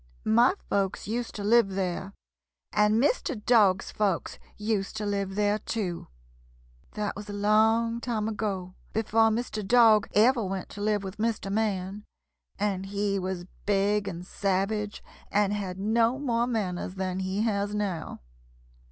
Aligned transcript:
My 0.25 0.55
folks 0.67 1.07
used 1.07 1.35
to 1.35 1.43
live 1.43 1.69
there 1.75 2.13
and 2.73 2.95
Mr. 2.99 3.35
Dog's 3.45 3.91
folks 3.91 4.39
used 4.57 4.97
to 4.97 5.05
live 5.05 5.35
there, 5.35 5.59
too. 5.59 6.07
That 6.93 7.15
was 7.15 7.29
a 7.29 7.33
long 7.33 7.99
time 8.01 8.27
ago, 8.27 8.73
before 8.93 9.29
Mr. 9.29 9.63
Dog 9.63 10.07
ever 10.15 10.43
went 10.43 10.69
to 10.69 10.81
live 10.81 11.03
with 11.03 11.17
Mr. 11.17 11.51
Man, 11.51 12.03
and 12.57 12.87
he 12.87 13.19
was 13.19 13.45
big 13.67 14.07
and 14.07 14.25
savage 14.25 15.03
and 15.31 15.53
had 15.53 15.77
no 15.77 16.17
more 16.17 16.47
manners 16.47 16.95
than 16.95 17.19
he 17.19 17.43
has 17.43 17.75
now. 17.75 18.21